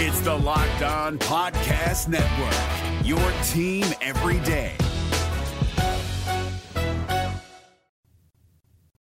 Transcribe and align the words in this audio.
It's 0.00 0.20
the 0.20 0.32
Locked 0.32 0.82
On 0.82 1.18
Podcast 1.18 2.06
Network, 2.06 3.04
your 3.04 3.18
team 3.48 3.84
every 4.00 4.38
day. 4.46 4.76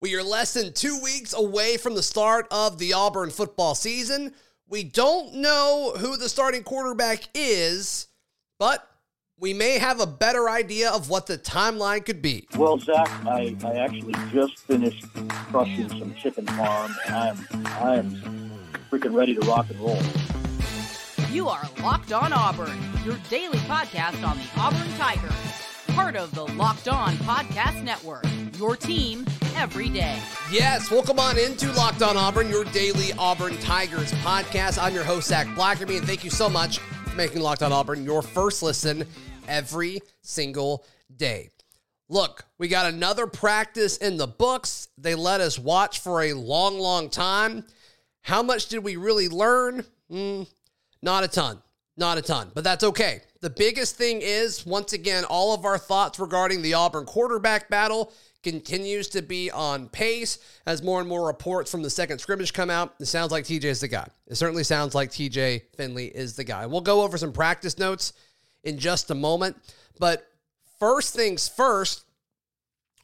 We 0.03 0.15
are 0.17 0.23
less 0.23 0.53
than 0.53 0.75
two 0.75 1.01
weeks 1.03 1.33
away 1.33 1.79
from 1.79 1.95
the 1.95 2.03
start 2.03 2.47
of 2.51 2.77
the 2.77 2.93
Auburn 2.93 3.31
football 3.31 3.75
season. 3.75 4.35
We 4.68 4.84
don't 4.84 5.36
know 5.36 5.95
who 5.96 6.18
the 6.18 6.29
starting 6.29 6.62
quarterback 6.62 7.27
is, 7.32 8.09
but 8.59 8.86
we 9.38 9.54
may 9.54 9.79
have 9.79 9.98
a 9.98 10.06
better 10.06 10.50
idea 10.50 10.90
of 10.90 11.09
what 11.09 11.27
the 11.27 11.38
timeline 11.38 12.04
could 12.04 12.20
be. 12.20 12.46
Well, 12.54 12.79
Zach, 12.79 13.09
I, 13.24 13.56
I 13.64 13.77
actually 13.77 14.14
just 14.30 14.59
finished 14.59 15.06
crushing 15.50 15.88
some 15.88 16.14
chicken 16.16 16.45
farm, 16.48 16.95
and 17.06 17.14
I'm 17.14 17.66
I'm 17.66 18.43
freaking 18.90 19.14
ready 19.14 19.34
to 19.34 19.40
rock 19.46 19.70
and 19.70 19.80
roll. 19.80 20.02
You 21.32 21.48
are 21.48 21.62
Locked 21.82 22.12
On 22.12 22.30
Auburn, 22.30 22.78
your 23.06 23.16
daily 23.30 23.56
podcast 23.60 24.22
on 24.22 24.36
the 24.36 24.45
Auburn 24.59 24.86
Tigers, 24.98 25.32
part 25.95 26.14
of 26.14 26.34
the 26.34 26.46
Locked 26.46 26.88
On 26.88 27.14
Podcast 27.14 27.82
Network. 27.82 28.27
Your 28.58 28.77
team 28.77 29.24
every 29.56 29.88
day. 29.88 30.20
Yes, 30.50 30.91
welcome 30.91 31.18
on 31.18 31.38
into 31.38 31.72
Locked 31.72 32.02
On 32.02 32.18
Auburn, 32.18 32.50
your 32.50 32.64
daily 32.64 33.14
Auburn 33.14 33.56
Tigers 33.60 34.12
podcast. 34.12 34.77
I'm 34.78 34.92
your 34.92 35.05
host, 35.05 35.28
Zach 35.28 35.46
Blackerby, 35.56 35.96
and 35.96 36.06
thank 36.06 36.22
you 36.22 36.28
so 36.28 36.50
much 36.50 36.80
for 36.80 37.16
making 37.16 37.41
Locked 37.41 37.62
On 37.62 37.72
Auburn 37.72 38.05
your 38.05 38.20
first 38.20 38.62
listen 38.62 39.06
every 39.48 40.02
single 40.20 40.84
day. 41.16 41.48
Look, 42.10 42.44
we 42.58 42.69
got 42.69 42.92
another 42.92 43.27
practice 43.27 43.96
in 43.96 44.19
the 44.19 44.27
books. 44.27 44.88
They 44.98 45.14
let 45.14 45.41
us 45.41 45.58
watch 45.58 46.00
for 46.00 46.20
a 46.24 46.34
long, 46.34 46.78
long 46.78 47.08
time. 47.08 47.64
How 48.20 48.42
much 48.42 48.66
did 48.66 48.84
we 48.84 48.96
really 48.96 49.30
learn? 49.30 49.86
Mm, 50.10 50.46
not 51.02 51.24
a 51.24 51.29
ton. 51.29 51.61
Not 51.97 52.16
a 52.16 52.23
ton, 52.23 52.51
but 52.55 52.64
that's 52.64 52.84
okay. 52.84 53.20
The 53.42 53.50
biggest 53.50 53.97
thing 53.97 54.20
is, 54.22 54.64
once 54.64 54.95
again, 54.95 55.25
all 55.25 55.53
of 55.53 55.67
our 55.67 55.77
thoughts 55.77 56.19
regarding 56.19 56.62
the 56.62 56.72
Auburn 56.72 57.05
quarterback 57.05 57.69
battle 57.69 58.14
continues 58.42 59.08
to 59.08 59.20
be 59.20 59.50
on 59.50 59.89
pace 59.89 60.39
as 60.67 60.83
more 60.83 61.00
and 61.00 61.08
more 61.08 61.27
reports 61.27 61.70
from 61.70 61.83
the 61.83 61.91
second 61.91 62.19
scrimmage 62.19 62.55
come 62.55 62.70
out. 62.70 62.95
It 62.98 63.06
sounds 63.06 63.30
like 63.30 63.45
TJ 63.45 63.64
is 63.64 63.80
the 63.80 63.89
guy. 63.89 64.08
It 64.27 64.36
certainly 64.36 64.64
sounds 64.64 64.95
like 64.95 65.11
TJ 65.11 65.62
Finley 65.77 66.06
is 66.06 66.34
the 66.34 66.45
guy. 66.45 66.64
We'll 66.64 66.80
go 66.80 67.03
over 67.03 67.19
some 67.19 67.33
practice 67.33 67.78
notes 67.78 68.14
in 68.64 68.78
just 68.78 69.11
a 69.11 69.14
moment. 69.14 69.56
But 69.98 70.27
first 70.80 71.14
things 71.14 71.47
first, 71.47 72.05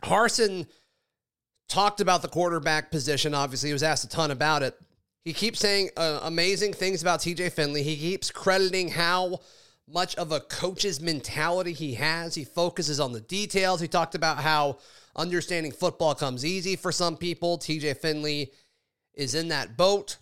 Harsin 0.02 0.66
talked 1.68 2.00
about 2.00 2.22
the 2.22 2.28
quarterback 2.28 2.90
position. 2.90 3.34
Obviously, 3.34 3.68
he 3.68 3.74
was 3.74 3.82
asked 3.82 4.04
a 4.04 4.08
ton 4.08 4.30
about 4.30 4.62
it. 4.62 4.74
He 5.28 5.34
keeps 5.34 5.60
saying 5.60 5.90
uh, 5.94 6.20
amazing 6.22 6.72
things 6.72 7.02
about 7.02 7.20
TJ 7.20 7.52
Finley. 7.52 7.82
He 7.82 7.98
keeps 7.98 8.30
crediting 8.30 8.88
how 8.88 9.40
much 9.86 10.14
of 10.14 10.32
a 10.32 10.40
coach's 10.40 11.02
mentality 11.02 11.74
he 11.74 11.92
has. 11.96 12.34
He 12.34 12.44
focuses 12.44 12.98
on 12.98 13.12
the 13.12 13.20
details. 13.20 13.78
He 13.78 13.88
talked 13.88 14.14
about 14.14 14.38
how 14.38 14.78
understanding 15.14 15.70
football 15.70 16.14
comes 16.14 16.46
easy 16.46 16.76
for 16.76 16.90
some 16.90 17.14
people. 17.14 17.58
TJ 17.58 17.98
Finley 17.98 18.52
is 19.12 19.34
in 19.34 19.48
that 19.48 19.76
boat. 19.76 20.16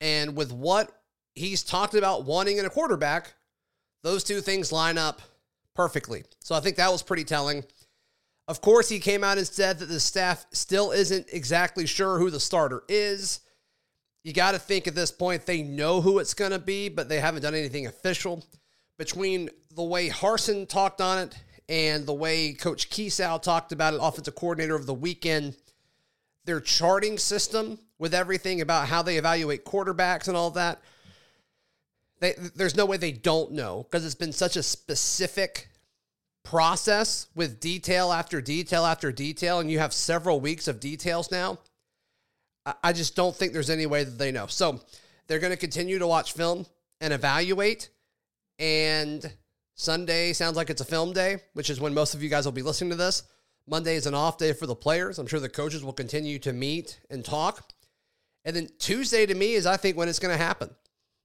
And 0.00 0.36
with 0.36 0.52
what 0.52 0.92
he's 1.34 1.64
talked 1.64 1.96
about 1.96 2.24
wanting 2.24 2.58
in 2.58 2.64
a 2.64 2.70
quarterback, 2.70 3.34
those 4.04 4.22
two 4.22 4.40
things 4.40 4.70
line 4.70 4.96
up 4.96 5.20
perfectly. 5.74 6.22
So 6.38 6.54
I 6.54 6.60
think 6.60 6.76
that 6.76 6.92
was 6.92 7.02
pretty 7.02 7.24
telling. 7.24 7.64
Of 8.46 8.60
course, 8.60 8.88
he 8.88 9.00
came 9.00 9.24
out 9.24 9.38
and 9.38 9.46
said 9.48 9.80
that 9.80 9.86
the 9.86 9.98
staff 9.98 10.46
still 10.52 10.92
isn't 10.92 11.26
exactly 11.32 11.84
sure 11.84 12.20
who 12.20 12.30
the 12.30 12.38
starter 12.38 12.84
is. 12.88 13.40
You 14.22 14.32
got 14.32 14.52
to 14.52 14.58
think 14.58 14.86
at 14.86 14.94
this 14.94 15.10
point 15.10 15.46
they 15.46 15.62
know 15.62 16.00
who 16.00 16.18
it's 16.18 16.34
going 16.34 16.50
to 16.50 16.58
be, 16.58 16.88
but 16.88 17.08
they 17.08 17.20
haven't 17.20 17.42
done 17.42 17.54
anything 17.54 17.86
official. 17.86 18.44
Between 18.98 19.48
the 19.74 19.82
way 19.82 20.10
Harsin 20.10 20.68
talked 20.68 21.00
on 21.00 21.18
it 21.18 21.34
and 21.68 22.06
the 22.06 22.12
way 22.12 22.52
Coach 22.52 22.90
Kiesau 22.90 23.40
talked 23.40 23.72
about 23.72 23.94
it, 23.94 24.00
offensive 24.02 24.34
coordinator 24.34 24.74
of 24.74 24.86
the 24.86 24.94
weekend, 24.94 25.56
their 26.44 26.60
charting 26.60 27.16
system 27.16 27.78
with 27.98 28.12
everything 28.12 28.60
about 28.60 28.88
how 28.88 29.02
they 29.02 29.16
evaluate 29.16 29.64
quarterbacks 29.64 30.28
and 30.28 30.36
all 30.36 30.50
that– 30.50 30.80
they, 32.20 32.34
there's 32.54 32.76
no 32.76 32.84
way 32.84 32.96
they 32.96 33.12
don't 33.12 33.52
know 33.52 33.86
because 33.90 34.04
it's 34.04 34.14
been 34.14 34.32
such 34.32 34.56
a 34.56 34.62
specific 34.62 35.68
process 36.42 37.26
with 37.34 37.60
detail 37.60 38.12
after 38.12 38.40
detail 38.40 38.84
after 38.84 39.10
detail, 39.10 39.58
and 39.58 39.70
you 39.70 39.78
have 39.78 39.92
several 39.92 40.40
weeks 40.40 40.68
of 40.68 40.80
details 40.80 41.30
now. 41.30 41.58
I 42.82 42.92
just 42.92 43.16
don't 43.16 43.34
think 43.34 43.52
there's 43.52 43.70
any 43.70 43.86
way 43.86 44.04
that 44.04 44.18
they 44.18 44.32
know. 44.32 44.46
So 44.46 44.80
they're 45.26 45.38
going 45.38 45.52
to 45.52 45.56
continue 45.56 45.98
to 45.98 46.06
watch 46.06 46.32
film 46.32 46.66
and 47.00 47.12
evaluate. 47.12 47.88
And 48.58 49.32
Sunday 49.74 50.32
sounds 50.32 50.56
like 50.56 50.70
it's 50.70 50.80
a 50.80 50.86
film 50.86 51.12
day, 51.12 51.38
which 51.54 51.70
is 51.70 51.80
when 51.80 51.94
most 51.94 52.14
of 52.14 52.22
you 52.22 52.28
guys 52.28 52.44
will 52.44 52.52
be 52.52 52.62
listening 52.62 52.90
to 52.90 52.96
this. 52.96 53.22
Monday 53.66 53.94
is 53.94 54.06
an 54.06 54.14
off 54.14 54.36
day 54.36 54.52
for 54.52 54.66
the 54.66 54.74
players. 54.74 55.18
I'm 55.18 55.26
sure 55.26 55.40
the 55.40 55.48
coaches 55.48 55.84
will 55.84 55.92
continue 55.92 56.38
to 56.40 56.52
meet 56.52 57.00
and 57.08 57.24
talk. 57.24 57.72
And 58.44 58.56
then 58.56 58.68
Tuesday 58.78 59.26
to 59.26 59.34
me 59.34 59.54
is, 59.54 59.66
I 59.66 59.76
think, 59.76 59.96
when 59.96 60.08
it's 60.08 60.18
going 60.18 60.36
to 60.36 60.42
happen. 60.42 60.70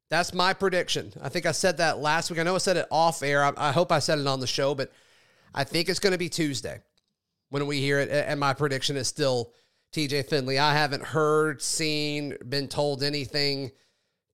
That's 0.10 0.34
my 0.34 0.54
prediction. 0.54 1.12
I 1.22 1.30
think 1.30 1.46
I 1.46 1.52
said 1.52 1.78
that 1.78 1.98
last 1.98 2.30
week. 2.30 2.40
I 2.40 2.44
know 2.44 2.56
I 2.56 2.60
said 2.60 2.78
it 2.78 2.88
off 2.92 3.24
air. 3.24 3.44
I, 3.44 3.54
I 3.58 3.72
hope 3.72 3.92
I 3.92 4.00
said 4.00 4.20
it 4.20 4.28
on 4.28 4.40
the 4.40 4.48
show, 4.48 4.76
but 4.76 4.92
I 5.54 5.64
think 5.64 5.90
it's 5.90 6.00
going 6.00 6.12
to 6.12 6.20
be 6.20 6.30
Tuesday 6.30 6.80
when 7.50 7.66
we 7.66 7.80
hear 7.80 8.00
it. 8.00 8.10
And 8.12 8.40
my 8.40 8.54
prediction 8.54 8.98
is 8.98 9.08
still 9.08 9.52
TJ 9.96 10.28
Finley. 10.28 10.60
I 10.60 10.74
haven't 10.74 11.04
heard, 11.04 11.62
seen, 11.62 12.36
been 12.50 12.68
told 12.68 13.02
anything 13.02 13.72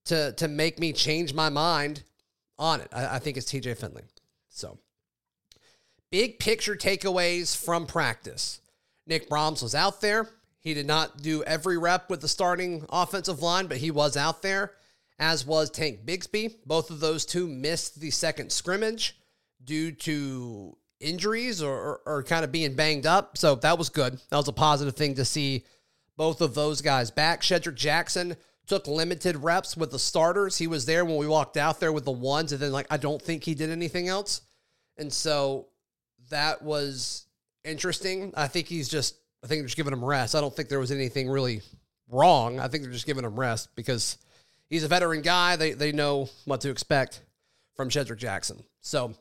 to 0.05 0.31
to 0.33 0.47
make 0.47 0.79
me 0.79 0.91
change 0.91 1.35
my 1.35 1.49
mind 1.49 2.03
on 2.57 2.81
it. 2.81 2.87
I, 2.91 3.17
I 3.17 3.19
think 3.19 3.37
it's 3.37 3.51
TJ 3.51 3.77
Finley. 3.77 4.01
So, 4.49 4.79
big 6.09 6.39
picture 6.39 6.75
takeaways 6.75 7.55
from 7.55 7.85
practice. 7.85 8.59
Nick 9.05 9.29
Brahms 9.29 9.61
was 9.61 9.75
out 9.75 10.01
there. 10.01 10.27
He 10.61 10.73
did 10.73 10.87
not 10.87 11.21
do 11.21 11.43
every 11.43 11.77
rep 11.77 12.09
with 12.09 12.21
the 12.21 12.27
starting 12.27 12.87
offensive 12.89 13.43
line, 13.43 13.67
but 13.67 13.77
he 13.77 13.91
was 13.91 14.17
out 14.17 14.41
there 14.41 14.71
as 15.19 15.45
was 15.45 15.69
Tank 15.69 16.03
Bigsby. 16.03 16.55
Both 16.65 16.89
of 16.89 16.99
those 16.99 17.23
two 17.23 17.47
missed 17.47 17.99
the 17.99 18.09
second 18.09 18.51
scrimmage 18.51 19.15
due 19.63 19.91
to 19.91 20.75
injuries 21.01 21.61
or, 21.61 21.73
or, 21.73 22.01
or, 22.05 22.23
kind 22.23 22.43
of 22.43 22.51
being 22.51 22.75
banged 22.75 23.05
up. 23.05 23.37
So 23.37 23.55
that 23.55 23.77
was 23.77 23.89
good. 23.89 24.19
That 24.29 24.37
was 24.37 24.47
a 24.47 24.53
positive 24.53 24.95
thing 24.95 25.15
to 25.15 25.25
see 25.25 25.65
both 26.17 26.41
of 26.41 26.53
those 26.53 26.81
guys 26.81 27.11
back. 27.11 27.41
Shedrick 27.41 27.75
Jackson 27.75 28.35
took 28.67 28.87
limited 28.87 29.37
reps 29.37 29.75
with 29.75 29.91
the 29.91 29.99
starters. 29.99 30.57
He 30.57 30.67
was 30.67 30.85
there 30.85 31.03
when 31.03 31.17
we 31.17 31.27
walked 31.27 31.57
out 31.57 31.79
there 31.79 31.91
with 31.91 32.05
the 32.05 32.11
ones, 32.11 32.51
and 32.51 32.61
then 32.61 32.71
like 32.71 32.87
I 32.89 32.97
don't 32.97 33.21
think 33.21 33.43
he 33.43 33.55
did 33.55 33.69
anything 33.69 34.07
else. 34.07 34.41
And 34.97 35.11
so 35.11 35.67
that 36.29 36.61
was 36.61 37.25
interesting. 37.63 38.33
I 38.35 38.47
think 38.47 38.67
he's 38.67 38.87
just 38.87 39.15
I 39.43 39.47
think 39.47 39.59
they're 39.59 39.67
just 39.67 39.77
giving 39.77 39.93
him 39.93 40.05
rest. 40.05 40.35
I 40.35 40.41
don't 40.41 40.55
think 40.55 40.69
there 40.69 40.79
was 40.79 40.91
anything 40.91 41.29
really 41.29 41.61
wrong. 42.09 42.59
I 42.59 42.67
think 42.67 42.83
they're 42.83 42.93
just 42.93 43.05
giving 43.05 43.25
him 43.25 43.39
rest 43.39 43.69
because 43.75 44.17
he's 44.69 44.83
a 44.83 44.87
veteran 44.87 45.21
guy. 45.21 45.55
They 45.55 45.73
they 45.73 45.91
know 45.91 46.29
what 46.45 46.61
to 46.61 46.69
expect 46.69 47.21
from 47.75 47.89
Shedrick 47.89 48.17
Jackson. 48.17 48.63
So 48.81 49.13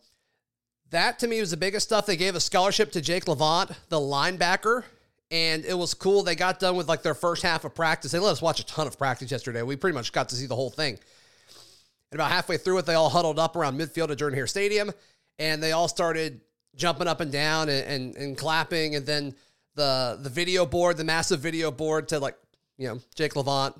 that 0.90 1.18
to 1.20 1.28
me 1.28 1.40
was 1.40 1.50
the 1.50 1.56
biggest 1.56 1.86
stuff. 1.86 2.06
They 2.06 2.16
gave 2.16 2.34
a 2.34 2.40
scholarship 2.40 2.92
to 2.92 3.00
Jake 3.00 3.28
Levant, 3.28 3.70
the 3.88 3.98
linebacker, 3.98 4.84
and 5.30 5.64
it 5.64 5.74
was 5.78 5.94
cool. 5.94 6.22
They 6.22 6.34
got 6.34 6.58
done 6.58 6.76
with 6.76 6.88
like 6.88 7.02
their 7.02 7.14
first 7.14 7.42
half 7.42 7.64
of 7.64 7.74
practice. 7.74 8.12
They 8.12 8.18
let 8.18 8.32
us 8.32 8.42
watch 8.42 8.60
a 8.60 8.66
ton 8.66 8.86
of 8.86 8.98
practice 8.98 9.30
yesterday. 9.30 9.62
We 9.62 9.76
pretty 9.76 9.94
much 9.94 10.12
got 10.12 10.28
to 10.30 10.34
see 10.34 10.46
the 10.46 10.56
whole 10.56 10.70
thing. 10.70 10.98
And 12.10 12.20
about 12.20 12.32
halfway 12.32 12.56
through 12.56 12.78
it, 12.78 12.86
they 12.86 12.94
all 12.94 13.08
huddled 13.08 13.38
up 13.38 13.54
around 13.54 13.78
midfield 13.78 14.10
at 14.10 14.18
Jordan 14.18 14.36
Hare 14.36 14.48
Stadium, 14.48 14.90
and 15.38 15.62
they 15.62 15.72
all 15.72 15.86
started 15.86 16.40
jumping 16.74 17.06
up 17.06 17.20
and 17.20 17.30
down 17.30 17.68
and, 17.68 17.86
and, 17.86 18.16
and 18.16 18.36
clapping. 18.36 18.96
And 18.96 19.06
then 19.06 19.34
the 19.76 20.18
the 20.20 20.30
video 20.30 20.66
board, 20.66 20.96
the 20.96 21.04
massive 21.04 21.40
video 21.40 21.70
board, 21.70 22.08
to 22.08 22.18
like 22.18 22.36
you 22.78 22.88
know 22.88 23.00
Jake 23.14 23.36
Levant 23.36 23.76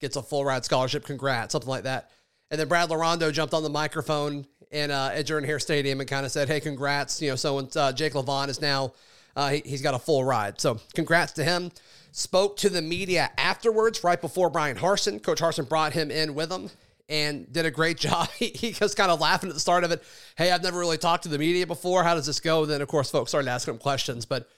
gets 0.00 0.14
a 0.16 0.22
full 0.22 0.44
ride 0.44 0.64
scholarship. 0.64 1.04
Congrats, 1.04 1.52
something 1.52 1.68
like 1.68 1.82
that. 1.82 2.10
And 2.50 2.60
then 2.60 2.68
Brad 2.68 2.88
Larondo 2.88 3.32
jumped 3.32 3.52
on 3.52 3.62
the 3.62 3.68
microphone 3.68 4.46
in 4.70 4.90
uh, 4.90 5.10
at 5.14 5.26
Jordan 5.26 5.48
Hare 5.48 5.58
Stadium 5.58 6.00
and 6.00 6.08
kind 6.08 6.26
of 6.26 6.32
said, 6.32 6.48
"Hey, 6.48 6.60
congrats! 6.60 7.20
You 7.20 7.30
know, 7.30 7.36
so 7.36 7.58
uh, 7.58 7.92
Jake 7.92 8.14
Levant 8.14 8.50
is 8.50 8.60
now 8.60 8.92
uh, 9.36 9.50
he, 9.50 9.70
has 9.70 9.82
got 9.82 9.94
a 9.94 9.98
full 9.98 10.24
ride. 10.24 10.60
So 10.60 10.80
congrats 10.94 11.32
to 11.34 11.44
him." 11.44 11.70
Spoke 12.10 12.56
to 12.58 12.70
the 12.70 12.80
media 12.80 13.30
afterwards, 13.36 14.02
right 14.02 14.20
before 14.20 14.48
Bryan 14.48 14.76
Harsin. 14.76 15.22
Coach 15.22 15.40
Harson 15.40 15.66
brought 15.66 15.92
him 15.92 16.10
in 16.10 16.34
with 16.34 16.50
him 16.50 16.70
and 17.08 17.50
did 17.52 17.66
a 17.66 17.70
great 17.70 17.98
job. 17.98 18.28
He, 18.30 18.48
he 18.48 18.74
was 18.80 18.94
kind 18.94 19.10
of 19.10 19.20
laughing 19.20 19.48
at 19.50 19.54
the 19.54 19.60
start 19.60 19.84
of 19.84 19.90
it. 19.90 20.02
Hey, 20.36 20.50
I've 20.50 20.62
never 20.62 20.78
really 20.78 20.98
talked 20.98 21.24
to 21.24 21.28
the 21.28 21.38
media 21.38 21.66
before. 21.66 22.02
How 22.02 22.14
does 22.14 22.26
this 22.26 22.40
go? 22.40 22.62
And 22.62 22.70
then 22.70 22.82
of 22.82 22.88
course, 22.88 23.10
folks 23.10 23.30
started 23.30 23.48
asking 23.48 23.74
him 23.74 23.80
questions, 23.80 24.24
but 24.24 24.48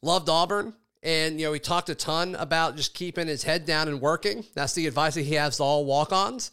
loved 0.00 0.28
Auburn. 0.28 0.74
And, 1.02 1.40
you 1.40 1.46
know, 1.46 1.52
he 1.52 1.58
talked 1.58 1.88
a 1.88 1.96
ton 1.96 2.36
about 2.36 2.76
just 2.76 2.94
keeping 2.94 3.26
his 3.26 3.42
head 3.42 3.66
down 3.66 3.88
and 3.88 4.00
working. 4.00 4.44
That's 4.54 4.72
the 4.72 4.86
advice 4.86 5.14
that 5.14 5.22
he 5.22 5.34
has 5.34 5.56
to 5.56 5.62
all 5.64 5.84
walk 5.84 6.12
ons. 6.12 6.52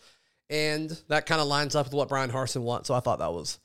And 0.49 0.89
that 1.07 1.25
kind 1.25 1.39
of 1.39 1.47
lines 1.47 1.75
up 1.75 1.85
with 1.85 1.93
what 1.93 2.09
Bryan 2.09 2.31
Harsin 2.31 2.61
wants. 2.61 2.87
So 2.87 2.93
I 2.93 2.99
thought 2.99 3.19
that 3.19 3.31
was 3.31 3.59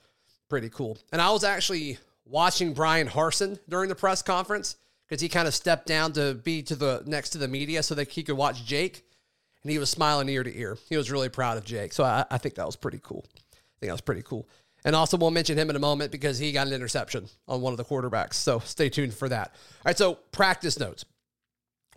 pretty 0.48 0.68
cool. 0.68 0.98
And 1.12 1.20
I 1.22 1.30
was 1.30 1.44
actually 1.44 1.98
watching 2.26 2.74
Bryan 2.74 3.08
Harsin 3.08 3.58
during 3.68 3.88
the 3.88 3.94
press 3.94 4.22
conference 4.22 4.76
because 5.08 5.20
he 5.20 5.28
kind 5.28 5.48
of 5.48 5.54
stepped 5.54 5.86
down 5.86 6.12
to 6.12 6.34
be 6.34 6.62
to 6.62 6.74
the 6.76 7.02
next 7.06 7.30
to 7.30 7.38
the 7.38 7.48
media 7.48 7.82
so 7.82 7.94
that 7.94 8.10
he 8.10 8.22
could 8.22 8.36
watch 8.36 8.64
Jake. 8.64 9.04
and 9.62 9.72
he 9.72 9.78
was 9.78 9.90
smiling 9.90 10.28
ear 10.28 10.42
to 10.42 10.56
ear. 10.58 10.76
He 10.88 10.96
was 10.96 11.10
really 11.10 11.28
proud 11.28 11.56
of 11.56 11.64
Jake. 11.64 11.92
So 11.92 12.04
I, 12.04 12.24
I 12.30 12.38
think 12.38 12.54
that 12.56 12.66
was 12.66 12.76
pretty 12.76 13.00
cool. 13.02 13.24
I 13.26 13.80
think 13.80 13.88
that 13.88 13.92
was 13.92 14.00
pretty 14.00 14.22
cool. 14.22 14.48
And 14.86 14.94
also, 14.94 15.16
we'll 15.16 15.30
mention 15.30 15.58
him 15.58 15.70
in 15.70 15.76
a 15.76 15.80
moment 15.80 16.12
because 16.12 16.38
he 16.38 16.52
got 16.52 16.66
an 16.66 16.74
interception 16.74 17.26
on 17.48 17.62
one 17.62 17.72
of 17.72 17.78
the 17.78 17.84
quarterbacks. 17.84 18.34
So 18.34 18.58
stay 18.58 18.90
tuned 18.90 19.14
for 19.14 19.30
that. 19.30 19.48
All 19.48 19.82
right, 19.86 19.96
so 19.96 20.16
practice 20.30 20.78
notes. 20.78 21.06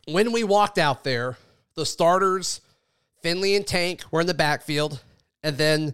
When 0.07 0.31
we 0.31 0.45
walked 0.45 0.77
out 0.77 1.03
there, 1.03 1.37
the 1.75 1.85
starters, 1.85 2.61
Finley 3.27 3.57
and 3.57 3.67
Tank, 3.67 4.03
were 4.09 4.21
in 4.21 4.27
the 4.27 4.33
backfield, 4.33 5.01
and 5.43 5.57
then 5.57 5.93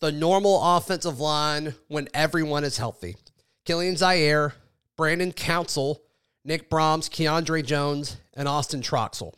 the 0.00 0.12
normal 0.12 0.60
offensive 0.76 1.18
line 1.18 1.74
when 1.86 2.10
everyone 2.12 2.62
is 2.62 2.76
healthy. 2.76 3.16
Kilian 3.64 3.98
Zierer, 3.98 4.52
Brandon 4.94 5.32
Council, 5.32 6.02
Nick 6.44 6.68
Brahms, 6.68 7.08
Keiondre 7.08 7.64
Jones, 7.64 8.18
and 8.34 8.46
Austin 8.46 8.82
Troxell. 8.82 9.32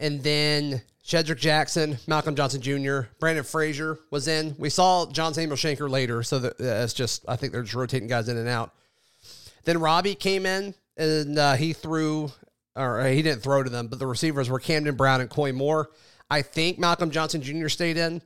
And 0.00 0.20
then 0.24 0.82
Shedrick 1.06 1.38
Jackson, 1.38 1.98
Malcolm 2.08 2.34
Johnson 2.34 2.60
Jr., 2.60 3.02
Brandon 3.20 3.44
Frazier 3.44 4.00
was 4.10 4.26
in. 4.26 4.56
We 4.58 4.70
saw 4.70 5.06
John 5.12 5.34
Samuel 5.34 5.56
Shenker 5.56 5.88
later, 5.88 6.24
so 6.24 6.40
that, 6.40 6.58
that's 6.58 6.94
just, 6.94 7.26
I 7.28 7.36
think 7.36 7.52
they're 7.52 7.62
just 7.62 7.76
rotating 7.76 8.08
guys 8.08 8.28
in 8.28 8.36
and 8.36 8.48
out. 8.48 8.74
Then 9.62 9.78
Robby 9.78 10.16
came 10.16 10.46
in 10.46 10.74
and 10.96 11.38
uh, 11.38 11.54
he 11.54 11.74
threw, 11.74 12.32
or 12.78 13.04
he 13.08 13.22
didn't 13.22 13.42
throw 13.42 13.62
to 13.62 13.70
them, 13.70 13.88
but 13.88 13.98
the 13.98 14.06
receivers 14.06 14.48
were 14.48 14.60
Camden 14.60 14.94
Brown 14.94 15.20
and 15.20 15.28
Koy 15.28 15.52
Moore. 15.52 15.90
I 16.30 16.42
think 16.42 16.78
Malcolm 16.78 17.10
Johnson 17.10 17.42
Jr. 17.42 17.68
stayed 17.68 17.96
in. 17.96 18.22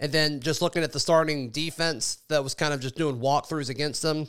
And 0.00 0.10
then 0.10 0.40
just 0.40 0.60
looking 0.60 0.82
at 0.82 0.92
the 0.92 1.00
starting 1.00 1.50
defense 1.50 2.18
that 2.28 2.42
was 2.42 2.54
kind 2.54 2.74
of 2.74 2.80
just 2.80 2.96
doing 2.96 3.20
walkthroughs 3.20 3.70
against 3.70 4.02
them, 4.02 4.26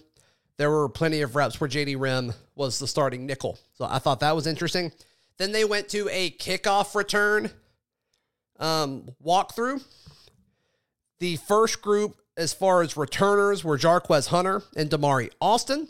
there 0.57 0.69
were 0.69 0.88
plenty 0.88 1.22
of 1.22 1.36
reps 1.36 1.60
where 1.60 1.69
JD 1.69 2.00
Rim 2.00 2.34
was 2.56 2.80
the 2.80 2.88
starting 2.88 3.25
nickel. 3.25 3.57
So 3.74 3.86
I 3.86 4.00
thought 4.00 4.19
that 4.19 4.36
was 4.36 4.48
interesting. 4.48 4.92
Then 5.38 5.52
they 5.52 5.66
went 5.66 5.90
to 5.90 6.08
a 6.12 6.31
kickoff 6.31 6.96
return 6.96 7.51
um, 8.60 9.10
walkthrough. 9.25 9.84
The 11.19 11.38
first 11.38 11.81
group, 11.81 12.18
as 12.38 12.54
far 12.54 12.81
as 12.81 12.96
returners, 12.96 13.63
were 13.63 13.78
Jarquez 13.78 14.28
Hunter 14.28 14.62
and 14.75 14.90
Damari 14.90 15.31
Austin. 15.42 15.88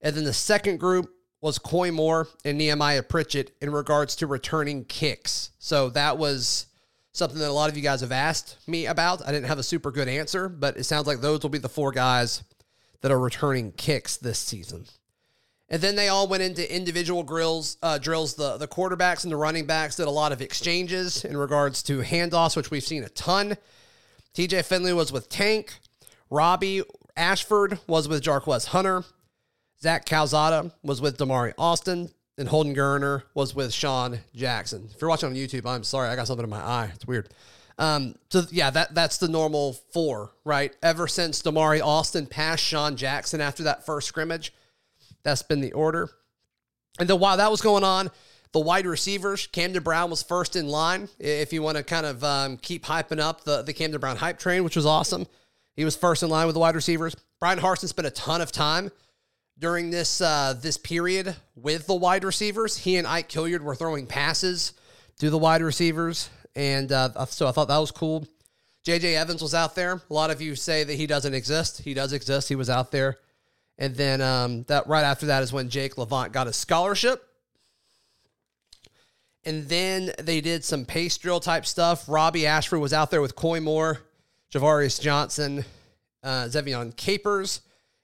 And 0.00 0.16
then 0.16 0.24
the 0.24 0.32
second 0.32 0.80
group 0.80 1.12
was 1.40 1.58
Koy 1.58 1.90
Moore 1.90 2.28
and 2.44 2.58
Nehemiah 2.58 3.02
Pritchett 3.02 3.54
in 3.60 3.70
regards 3.70 4.16
to 4.16 4.26
returning 4.26 4.84
kicks. 4.84 5.50
So 5.58 5.90
that 5.90 6.18
was 6.18 6.66
something 7.12 7.38
that 7.38 7.48
a 7.48 7.52
lot 7.52 7.70
of 7.70 7.76
you 7.76 7.82
guys 7.82 8.02
have 8.02 8.12
asked 8.12 8.56
me 8.66 8.86
about. 8.86 9.26
I 9.26 9.32
didn't 9.32 9.48
have 9.48 9.58
a 9.58 9.62
super 9.62 9.90
good 9.90 10.08
answer, 10.08 10.48
but 10.48 10.76
it 10.76 10.84
sounds 10.84 11.06
like 11.06 11.20
those 11.20 11.42
will 11.42 11.50
be 11.50 11.58
the 11.58 11.68
four 11.68 11.92
guys 11.92 12.42
that 13.00 13.10
are 13.10 13.18
returning 13.18 13.72
kicks 13.72 14.16
this 14.16 14.38
season. 14.38 14.86
And 15.68 15.80
then 15.80 15.94
they 15.94 16.08
all 16.08 16.26
went 16.26 16.42
into 16.42 16.74
individual 16.74 17.22
grills, 17.22 17.76
uh, 17.82 17.96
drills. 17.98 18.34
The, 18.34 18.56
the 18.56 18.66
quarterbacks 18.66 19.22
and 19.22 19.32
the 19.32 19.36
running 19.36 19.66
backs 19.66 19.96
did 19.96 20.08
a 20.08 20.10
lot 20.10 20.32
of 20.32 20.42
exchanges 20.42 21.24
in 21.24 21.36
regards 21.36 21.82
to 21.84 22.00
handoffs, 22.00 22.56
which 22.56 22.72
we've 22.72 22.82
seen 22.82 23.04
a 23.04 23.08
ton. 23.10 23.56
TJ 24.34 24.64
Finley 24.64 24.92
was 24.92 25.12
with 25.12 25.28
Tank. 25.28 25.74
Robby 26.28 26.82
Ashford 27.16 27.78
was 27.86 28.08
with 28.08 28.22
Jarquez 28.22 28.66
Hunter. 28.66 29.04
Zach 29.82 30.04
Calzada 30.04 30.72
was 30.82 31.00
with 31.00 31.16
Damari 31.16 31.54
Austin, 31.56 32.10
And 32.36 32.48
Holden 32.48 32.74
Geriner 32.74 33.22
was 33.34 33.54
with 33.54 33.72
Sean 33.72 34.20
Jackson. 34.34 34.88
If 34.94 35.00
you're 35.00 35.10
watching 35.10 35.28
on 35.28 35.34
YouTube, 35.34 35.66
I'm 35.66 35.84
sorry, 35.84 36.08
I 36.08 36.16
got 36.16 36.26
something 36.26 36.44
in 36.44 36.50
my 36.50 36.60
eye. 36.60 36.90
It's 36.94 37.06
weird. 37.06 37.28
Um, 37.78 38.14
so 38.28 38.42
yeah, 38.50 38.68
that 38.70 38.94
that's 38.94 39.16
the 39.16 39.28
normal 39.28 39.72
four, 39.72 40.32
right? 40.44 40.76
Ever 40.82 41.08
since 41.08 41.42
Damari 41.42 41.80
Austin 41.82 42.26
passed 42.26 42.62
Sean 42.62 42.94
Jackson 42.94 43.40
after 43.40 43.62
that 43.62 43.86
first 43.86 44.06
scrimmage, 44.06 44.52
that's 45.22 45.42
been 45.42 45.62
the 45.62 45.72
order. 45.72 46.10
And 46.98 47.08
then 47.08 47.18
while 47.18 47.38
that 47.38 47.50
was 47.50 47.62
going 47.62 47.84
on, 47.84 48.10
the 48.52 48.60
wide 48.60 48.84
receivers, 48.84 49.46
Camden 49.46 49.82
Brown 49.82 50.10
was 50.10 50.22
first 50.22 50.56
in 50.56 50.68
line. 50.68 51.08
If 51.18 51.54
you 51.54 51.62
want 51.62 51.78
to 51.78 51.82
kind 51.82 52.04
of 52.04 52.22
um, 52.22 52.58
keep 52.58 52.84
hyping 52.84 53.20
up 53.20 53.44
the, 53.44 53.62
the 53.62 53.72
Camden 53.72 54.00
Brown 54.00 54.16
hype 54.16 54.38
train, 54.38 54.62
which 54.62 54.76
was 54.76 54.84
awesome, 54.84 55.26
he 55.74 55.84
was 55.84 55.96
first 55.96 56.22
in 56.22 56.28
line 56.28 56.46
with 56.46 56.54
the 56.54 56.60
wide 56.60 56.74
receivers. 56.74 57.16
Bryan 57.38 57.60
Harsin 57.60 57.88
spent 57.88 58.06
a 58.06 58.10
ton 58.10 58.42
of 58.42 58.52
time 58.52 58.90
during 59.60 59.90
this 59.90 60.20
uh, 60.20 60.54
this 60.60 60.76
period 60.76 61.36
with 61.54 61.86
the 61.86 61.94
wide 61.94 62.24
receivers. 62.24 62.78
He 62.78 62.96
and 62.96 63.06
Ike 63.06 63.30
Hilliard 63.30 63.62
were 63.62 63.76
throwing 63.76 64.06
passes 64.06 64.72
to 65.18 65.30
the 65.30 65.38
wide 65.38 65.62
receivers, 65.62 66.30
and 66.56 66.90
uh, 66.90 67.26
so 67.26 67.46
I 67.46 67.52
thought 67.52 67.68
that 67.68 67.78
was 67.78 67.92
cool. 67.92 68.26
JJ 68.84 69.14
Evans 69.14 69.42
was 69.42 69.54
out 69.54 69.74
there. 69.74 70.00
A 70.08 70.14
lot 70.14 70.30
of 70.30 70.40
you 70.40 70.56
say 70.56 70.84
that 70.84 70.94
he 70.94 71.06
doesn't 71.06 71.34
exist. 71.34 71.82
He 71.82 71.92
does 71.92 72.14
exist. 72.14 72.48
He 72.48 72.54
was 72.56 72.70
out 72.70 72.90
there. 72.90 73.18
And 73.78 73.94
then 73.94 74.22
um, 74.22 74.62
that 74.64 74.86
right 74.86 75.04
after 75.04 75.26
that 75.26 75.42
is 75.42 75.52
when 75.52 75.68
Jake 75.68 75.98
Levant 75.98 76.32
got 76.32 76.46
a 76.46 76.52
scholarship. 76.52 77.22
And 79.44 79.68
then 79.68 80.12
they 80.18 80.40
did 80.40 80.64
some 80.64 80.86
pace 80.86 81.16
drill 81.18 81.40
type 81.40 81.66
stuff. 81.66 82.08
Robby 82.08 82.46
Ashford 82.46 82.80
was 82.80 82.92
out 82.92 83.10
there 83.10 83.20
with 83.20 83.36
Koy 83.36 83.60
Moore, 83.60 84.00
Ja'Varrius 84.52 85.00
Johnson, 85.00 85.64
uh, 86.22 86.44
Zevion 86.44 86.96
Capers. 86.96 87.60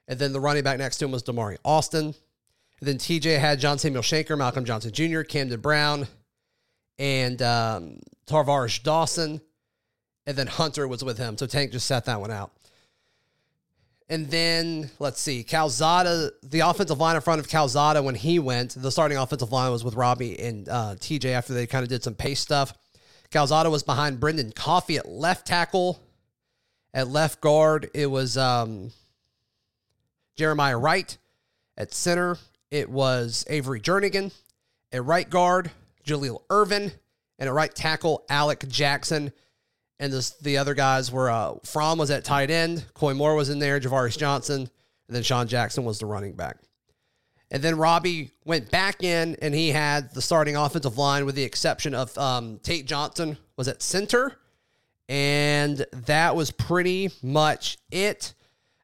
And 0.08 0.18
then 0.18 0.32
the 0.32 0.40
running 0.40 0.62
back 0.62 0.78
next 0.78 0.98
to 0.98 1.04
him 1.04 1.10
was 1.10 1.22
Damari 1.22 1.58
Austin. 1.64 2.14
And 2.80 2.88
then 2.88 2.98
TJ 2.98 3.38
had 3.38 3.58
John 3.58 3.78
Samuel 3.78 4.02
Shenker, 4.02 4.36
Malcolm 4.36 4.64
Johnson 4.64 4.92
Jr., 4.92 5.22
Camden 5.22 5.60
Brown, 5.60 6.06
and 6.98 7.40
um, 7.42 8.00
Tar'Varish 8.26 8.82
Dawson. 8.82 9.40
And 10.26 10.36
then 10.36 10.46
Hunter 10.46 10.86
was 10.86 11.02
with 11.02 11.18
him. 11.18 11.38
So 11.38 11.46
Tank 11.46 11.72
just 11.72 11.86
sat 11.86 12.04
that 12.04 12.20
one 12.20 12.30
out. 12.30 12.52
And 14.08 14.30
then 14.30 14.90
let's 15.00 15.20
see, 15.20 15.42
Calzada, 15.42 16.30
the 16.44 16.60
offensive 16.60 16.98
line 16.98 17.16
in 17.16 17.22
front 17.22 17.40
of 17.40 17.48
Calzada 17.48 18.02
when 18.02 18.14
he 18.14 18.38
went, 18.38 18.80
the 18.80 18.92
starting 18.92 19.18
offensive 19.18 19.50
line 19.50 19.72
was 19.72 19.82
with 19.82 19.94
Robby 19.94 20.38
and 20.38 20.68
uh, 20.68 20.94
TJ 20.96 21.26
after 21.30 21.52
they 21.54 21.66
kind 21.66 21.82
of 21.82 21.88
did 21.88 22.04
some 22.04 22.14
pace 22.14 22.38
stuff. 22.38 22.72
Calzada 23.32 23.68
was 23.68 23.82
behind 23.82 24.20
Brendan 24.20 24.52
Coffee 24.52 24.96
at 24.96 25.08
left 25.08 25.46
tackle. 25.46 26.00
At 26.94 27.08
left 27.08 27.40
guard, 27.40 27.90
it 27.94 28.06
was 28.06 28.38
um, 28.38 28.92
Jeremiah 30.36 30.78
Wright. 30.78 31.16
At 31.78 31.92
center, 31.92 32.38
it 32.70 32.88
was 32.88 33.44
Avery 33.48 33.80
Jernigan. 33.80 34.32
At 34.92 35.04
right 35.04 35.28
guard, 35.28 35.70
Jaleel 36.06 36.42
Irvin. 36.48 36.92
And 37.38 37.48
at 37.48 37.52
right 37.52 37.74
tackle, 37.74 38.24
Alec 38.28 38.66
Jackson. 38.68 39.32
And 39.98 40.12
this, 40.12 40.30
the 40.30 40.58
other 40.58 40.74
guys 40.74 41.10
were 41.10 41.30
uh, 41.30 41.54
Fromm 41.64 41.98
was 41.98 42.10
at 42.10 42.24
tight 42.24 42.50
end, 42.50 42.84
Koy 42.94 43.14
Moore 43.14 43.34
was 43.34 43.48
in 43.48 43.58
there, 43.58 43.80
Ja'Varrius 43.80 44.18
Johnson, 44.18 44.60
and 44.60 45.16
then 45.16 45.22
Sean 45.22 45.48
Jackson 45.48 45.84
was 45.84 45.98
the 45.98 46.06
running 46.06 46.34
back. 46.34 46.58
And 47.50 47.62
then 47.62 47.78
Robby 47.78 48.32
went 48.44 48.70
back 48.70 49.02
in 49.02 49.36
and 49.40 49.54
he 49.54 49.70
had 49.70 50.12
the 50.12 50.20
starting 50.20 50.56
offensive 50.56 50.98
line 50.98 51.24
with 51.24 51.34
the 51.34 51.44
exception 51.44 51.94
of 51.94 52.16
um, 52.18 52.58
Tate 52.62 52.86
Johnson 52.86 53.38
was 53.56 53.68
at 53.68 53.82
center. 53.82 54.36
And 55.08 55.86
that 55.92 56.34
was 56.34 56.50
pretty 56.50 57.10
much 57.22 57.78
it. 57.90 58.34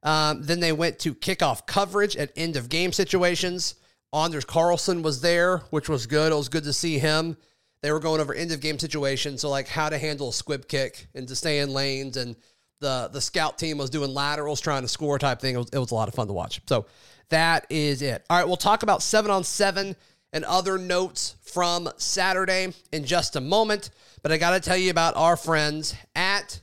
Um, 0.03 0.43
then 0.43 0.61
they 0.61 0.73
went 0.73 0.99
to 1.01 1.15
kickoff 1.15 1.67
coverage 1.67 2.17
at 2.17 2.33
end 2.37 2.57
of 2.57 2.69
game 2.69 2.93
situations. 2.93 3.77
Anders 4.13 4.45
Carlson 4.45 5.03
was 5.03 5.21
there, 5.21 5.59
which 5.71 5.89
was 5.89 6.07
good. 6.07 6.33
It 6.33 6.37
was 6.37 6.49
good 6.49 6.65
to 6.65 6.73
see 6.73 6.99
him 6.99 7.37
they 7.83 7.91
were 7.91 8.01
going 8.01 8.21
over 8.21 8.33
end 8.33 8.53
of 8.53 8.61
game 8.61 8.79
situations, 8.79 9.41
so 9.41 9.51
like 9.51 9.69
how 9.69 9.89
to 9.89 9.99
handle 9.99 10.29
a 10.29 10.33
squib 10.33 10.69
kick 10.69 11.09
and 11.15 11.27
to 11.29 11.37
stay 11.37 11.59
in 11.59 11.73
lanes, 11.73 12.17
and 12.17 12.37
the 12.81 13.11
the 13.13 13.21
scout 13.21 13.59
team 13.59 13.79
was 13.79 13.91
doing 13.91 14.15
laterals, 14.15 14.61
trying 14.61 14.83
to 14.83 14.89
score 14.89 15.19
type 15.19 15.41
thing. 15.41 15.57
It 15.57 15.59
was, 15.59 15.69
it 15.73 15.79
was 15.79 15.91
a 15.91 15.95
lot 15.95 16.09
of 16.09 16.15
fun 16.15 16.29
to 16.29 16.33
watch. 16.33 16.61
So 16.67 16.87
that 17.31 17.67
is 17.69 18.01
it. 18.01 18.25
All 18.31 18.39
right, 18.39 18.47
we'll 18.47 18.57
talk 18.57 18.85
about 18.85 19.03
seven 19.03 19.31
on 19.31 19.43
seven 19.43 19.97
and 20.33 20.45
other 20.45 20.79
notes 20.79 21.35
from 21.43 21.89
Saturday 21.97 22.73
in 22.93 23.05
just 23.05 23.37
a 23.37 23.41
moment. 23.41 23.91
But 24.23 24.31
I 24.31 24.39
got 24.39 24.53
to 24.53 24.61
tell 24.61 24.77
you 24.77 24.91
about 24.91 25.17
our 25.17 25.37
friends 25.37 25.95
at 26.15 26.61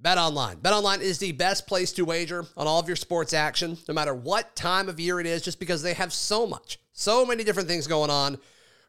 Bet 0.00 0.18
Online. 0.18 0.58
Bet 0.58 0.72
Online 0.72 1.00
is 1.00 1.18
the 1.18 1.32
best 1.32 1.66
place 1.66 1.92
to 1.92 2.04
wager 2.04 2.44
on 2.56 2.66
all 2.66 2.80
of 2.80 2.88
your 2.88 2.96
sports 2.96 3.32
action, 3.32 3.78
no 3.88 3.94
matter 3.94 4.14
what 4.14 4.54
time 4.54 4.88
of 4.88 5.00
year 5.00 5.20
it 5.20 5.26
is, 5.26 5.42
just 5.42 5.58
because 5.58 5.82
they 5.82 5.94
have 5.94 6.12
so 6.12 6.46
much, 6.46 6.78
so 6.92 7.24
many 7.24 7.44
different 7.44 7.68
things 7.68 7.86
going 7.86 8.10
on 8.10 8.38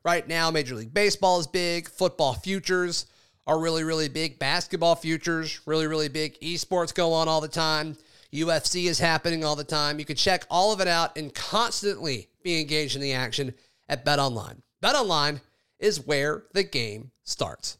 Right 0.05 0.27
now, 0.27 0.51
Major 0.51 0.75
League 0.75 0.93
Baseball 0.93 1.39
is 1.39 1.47
big. 1.47 1.89
Football 1.89 2.35
futures 2.35 3.07
are 3.47 3.59
really, 3.59 3.83
really 3.83 4.07
big. 4.07 4.37
Basketball 4.37 4.95
futures, 4.95 5.61
really, 5.65 5.87
really 5.87 6.09
big. 6.09 6.39
Esports 6.41 6.93
go 6.93 7.11
on 7.11 7.27
all 7.27 7.41
the 7.41 7.47
time. 7.47 7.97
UFC 8.31 8.85
is 8.85 8.99
happening 8.99 9.43
all 9.43 9.55
the 9.55 9.63
time. 9.63 9.97
You 9.97 10.05
can 10.05 10.15
check 10.15 10.45
all 10.47 10.71
of 10.71 10.79
it 10.79 10.87
out 10.87 11.17
and 11.17 11.33
constantly 11.33 12.29
be 12.43 12.61
engaged 12.61 12.95
in 12.95 13.01
the 13.01 13.13
action 13.13 13.55
at 13.89 14.05
Bet 14.05 14.19
Online. 14.19 14.61
Bet 14.79 14.93
Online 14.93 15.41
is 15.79 16.05
where 16.05 16.43
the 16.53 16.63
game 16.63 17.09
starts. 17.23 17.79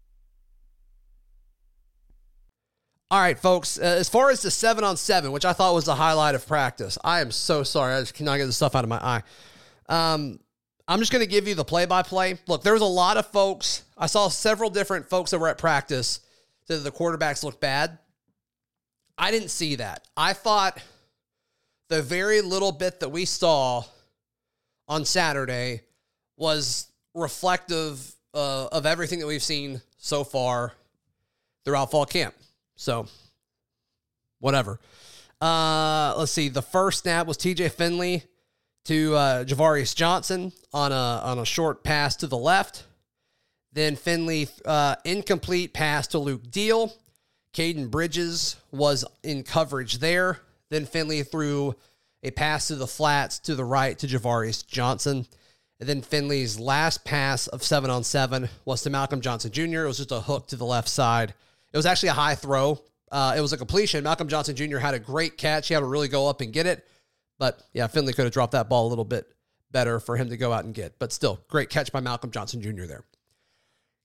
All 3.11 3.19
right, 3.19 3.37
folks. 3.37 3.77
Uh, 3.77 3.81
as 3.81 4.07
far 4.07 4.29
as 4.29 4.41
the 4.41 4.49
seven 4.49 4.85
on 4.85 4.95
seven, 4.95 5.33
which 5.33 5.43
I 5.43 5.51
thought 5.51 5.73
was 5.73 5.83
the 5.83 5.95
highlight 5.95 6.33
of 6.33 6.47
practice, 6.47 6.97
I 7.03 7.19
am 7.19 7.29
so 7.29 7.61
sorry. 7.61 7.93
I 7.93 7.99
just 7.99 8.13
cannot 8.13 8.37
get 8.37 8.45
the 8.45 8.53
stuff 8.53 8.73
out 8.73 8.85
of 8.85 8.89
my 8.89 8.99
eye. 8.99 9.23
Um, 9.89 10.39
I'm 10.87 10.99
just 10.99 11.11
going 11.11 11.23
to 11.23 11.29
give 11.29 11.45
you 11.45 11.53
the 11.53 11.65
play 11.65 11.85
by 11.85 12.03
play. 12.03 12.39
Look, 12.47 12.63
there 12.63 12.71
was 12.71 12.81
a 12.81 12.85
lot 12.85 13.17
of 13.17 13.27
folks. 13.27 13.83
I 13.97 14.05
saw 14.05 14.29
several 14.29 14.69
different 14.69 15.09
folks 15.09 15.31
that 15.31 15.39
were 15.39 15.49
at 15.49 15.57
practice 15.57 16.21
that 16.67 16.77
the 16.77 16.91
quarterbacks 16.91 17.43
looked 17.43 17.59
bad. 17.59 17.99
I 19.17 19.29
didn't 19.29 19.49
see 19.49 19.75
that. 19.75 20.07
I 20.15 20.31
thought 20.31 20.81
the 21.89 22.01
very 22.01 22.39
little 22.39 22.71
bit 22.71 23.01
that 23.01 23.09
we 23.09 23.25
saw 23.25 23.83
on 24.87 25.03
Saturday 25.03 25.81
was 26.37 26.87
reflective 27.13 28.09
uh, 28.33 28.67
of 28.67 28.85
everything 28.85 29.19
that 29.19 29.27
we've 29.27 29.43
seen 29.43 29.81
so 29.97 30.23
far 30.23 30.71
throughout 31.65 31.91
fall 31.91 32.05
camp. 32.05 32.35
So, 32.81 33.05
whatever. 34.39 34.79
Uh, 35.39 36.15
let's 36.17 36.31
see. 36.31 36.49
The 36.49 36.63
first 36.63 37.03
snap 37.03 37.27
was 37.27 37.37
TJ 37.37 37.71
Finley 37.73 38.23
to 38.85 39.13
uh, 39.13 39.43
Ja'Varrius 39.43 39.95
Johnson 39.95 40.51
on 40.73 40.91
a 40.91 41.21
on 41.23 41.37
a 41.37 41.45
short 41.45 41.83
pass 41.83 42.15
to 42.17 42.27
the 42.27 42.37
left. 42.37 42.85
Then 43.71 43.95
Finley 43.95 44.47
uh, 44.65 44.95
incomplete 45.05 45.73
pass 45.73 46.07
to 46.07 46.17
Luke 46.17 46.49
Deal. 46.49 46.91
Caden 47.53 47.91
Bridges 47.91 48.55
was 48.71 49.05
in 49.21 49.43
coverage 49.43 49.99
there. 49.99 50.39
Then 50.71 50.87
Finley 50.87 51.21
threw 51.21 51.75
a 52.23 52.31
pass 52.31 52.69
to 52.69 52.75
the 52.75 52.87
flats 52.87 53.37
to 53.39 53.53
the 53.53 53.63
right 53.63 53.95
to 53.99 54.07
Ja'Varrius 54.07 54.65
Johnson. 54.65 55.27
And 55.79 55.87
then 55.87 56.01
Finley's 56.01 56.59
last 56.59 57.05
pass 57.05 57.45
of 57.45 57.61
seven 57.61 57.91
on 57.91 58.03
seven 58.03 58.49
was 58.65 58.81
to 58.81 58.89
Malcolm 58.89 59.21
Johnson 59.21 59.51
Jr. 59.51 59.83
It 59.83 59.87
was 59.87 59.97
just 59.97 60.11
a 60.11 60.21
hook 60.21 60.47
to 60.47 60.55
the 60.55 60.65
left 60.65 60.89
side. 60.89 61.35
It 61.73 61.77
was 61.77 61.85
actually 61.85 62.09
a 62.09 62.13
high 62.13 62.35
throw. 62.35 62.79
Uh, 63.11 63.35
it 63.37 63.41
was 63.41 63.53
a 63.53 63.57
completion. 63.57 64.03
Malcolm 64.03 64.27
Johnson 64.27 64.55
Jr. 64.55 64.77
had 64.77 64.93
a 64.93 64.99
great 64.99 65.37
catch. 65.37 65.67
He 65.67 65.73
had 65.73 65.81
to 65.81 65.85
really 65.85 66.07
go 66.07 66.27
up 66.27 66.41
and 66.41 66.53
get 66.53 66.65
it. 66.65 66.87
But 67.37 67.61
yeah, 67.73 67.87
Finley 67.87 68.13
could 68.13 68.25
have 68.25 68.33
dropped 68.33 68.53
that 68.53 68.69
ball 68.69 68.87
a 68.87 68.89
little 68.89 69.05
bit 69.05 69.27
better 69.71 69.99
for 69.99 70.15
him 70.15 70.29
to 70.29 70.37
go 70.37 70.53
out 70.53 70.65
and 70.65 70.73
get. 70.73 70.99
But 70.99 71.11
still, 71.11 71.39
great 71.49 71.69
catch 71.69 71.91
by 71.91 71.99
Malcolm 71.99 72.31
Johnson 72.31 72.61
Jr. 72.61 72.85
there. 72.85 73.03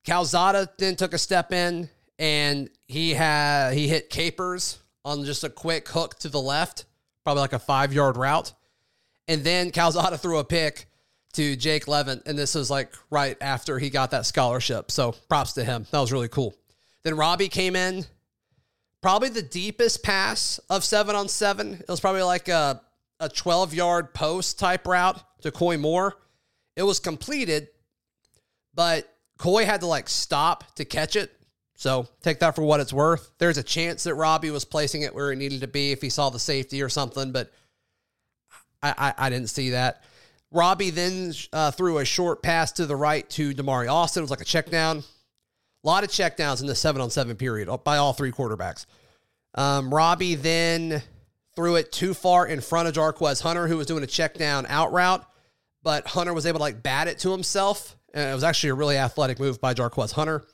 Calzada 0.04 0.68
then 0.78 0.96
took 0.96 1.12
a 1.12 1.18
step 1.18 1.52
in 1.52 1.90
and 2.18 2.70
he 2.87 3.12
had 3.12 3.73
he 3.73 3.88
hit 3.88 4.08
Capers 4.08 4.78
on 5.04 5.25
just 5.25 5.44
a 5.44 5.50
quick 5.50 5.88
hook 5.88 6.18
to 6.20 6.28
the 6.28 6.40
left, 6.40 6.85
probably 7.25 7.40
like 7.40 7.52
a 7.52 7.58
five 7.58 7.92
yard 7.92 8.16
route. 8.16 8.52
And 9.28 9.42
then 9.44 9.70
Calzada 9.70 10.16
threw 10.18 10.38
a 10.38 10.44
pick 10.44 10.87
to 11.35 11.56
Jake 11.56 11.87
Levant. 11.88 12.23
And 12.26 12.38
this 12.38 12.54
was 12.54 12.70
like 12.70 12.92
right 13.11 13.37
after 13.40 13.78
he 13.78 13.90
got 13.90 14.12
that 14.12 14.26
scholarship. 14.26 14.90
So 14.90 15.12
props 15.28 15.52
to 15.54 15.64
him. 15.64 15.87
That 15.90 16.00
was 16.00 16.12
really 16.12 16.28
cool. 16.28 16.54
Then 17.06 17.16
Robby 17.16 17.46
came 17.46 17.76
in, 17.76 18.04
probably 19.00 19.28
the 19.28 19.40
deepest 19.40 20.02
pass 20.02 20.58
of 20.68 20.82
seven 20.82 21.14
on 21.14 21.28
seven. 21.28 21.75
It 21.75 21.88
was 21.88 22.00
probably 22.00 22.25
like 22.25 22.48
a, 22.48 22.80
a 23.20 23.28
12 23.28 23.75
yard 23.75 24.12
post 24.12 24.58
type 24.58 24.88
route 24.88 25.22
to 25.42 25.52
Koy 25.52 25.78
Moore. 25.78 26.16
It 26.75 26.82
was 26.82 26.98
completed, 26.98 27.68
but 28.75 29.08
Koy 29.38 29.64
had 29.64 29.82
to 29.82 29.86
like 29.86 30.08
stop 30.08 30.75
to 30.75 30.84
catch 30.84 31.14
it. 31.14 31.30
So 31.76 32.08
take 32.22 32.40
that 32.40 32.56
for 32.56 32.62
what 32.62 32.80
it's 32.80 32.92
worth. 32.92 33.30
There's 33.38 33.56
a 33.56 33.62
chance 33.62 34.02
that 34.02 34.16
Robby 34.16 34.50
was 34.50 34.64
placing 34.64 35.02
it 35.02 35.14
where 35.14 35.30
it 35.30 35.36
needed 35.36 35.60
to 35.60 35.68
be 35.68 35.92
if 35.92 36.02
he 36.02 36.10
saw 36.10 36.30
the 36.30 36.40
safety 36.40 36.82
or 36.82 36.88
something, 36.88 37.30
but 37.30 37.52
I, 38.82 38.94
I, 38.98 39.26
I 39.26 39.30
didn't 39.30 39.50
see 39.50 39.70
that. 39.70 40.02
Robby 40.50 40.90
then 40.90 41.32
uh, 41.52 41.70
threw 41.70 41.98
a 41.98 42.04
short 42.04 42.42
pass 42.42 42.72
to 42.72 42.86
the 42.86 42.96
right 42.96 43.30
to 43.30 43.54
Damari 43.54 43.88
Austin. 43.88 44.22
It 44.22 44.25
was 44.25 44.30
like 44.32 44.40
a 44.40 44.44
check 44.44 44.70
down. 44.70 45.04
Lot 45.87 46.02
of 46.02 46.11
checkdowns 46.11 46.61
in 46.61 46.66
the 46.66 46.75
seven 46.75 47.00
on 47.00 47.11
seven 47.11 47.37
period 47.37 47.69
by 47.85 47.99
all 47.99 48.12
three 48.12 48.33
quarterbacks. 48.33 48.87
Um, 49.55 49.95
Robby 49.95 50.35
then 50.35 51.00
threw 51.55 51.76
it 51.76 51.93
too 51.93 52.12
far 52.12 52.45
in 52.45 52.61
front 52.61 52.88
of 52.88 52.95
Jarquez 52.95 53.40
Hunter, 53.40 53.69
who 53.69 53.76
was 53.76 53.87
doing 53.87 54.02
a 54.02 54.07
check 54.09 54.35
down 54.35 54.66
out 54.69 54.90
route, 54.90 55.25
but 55.85 56.05
Hunter 56.09 56.35
was 56.35 56.45
able 56.45 56.59
to 56.59 56.62
like 56.64 56.83
bat 56.83 57.07
it 57.07 57.21
to 57.21 57.31
himself. 57.31 57.97
And 58.12 58.28
it 58.28 58.35
was 58.35 58.43
actually 58.43 58.71
a 58.71 58.75
really 58.75 58.97
athletic 58.97 59.38
move 59.38 59.61
by 59.61 59.75
Jarquez 59.75 60.11
Hunter. 60.11 60.45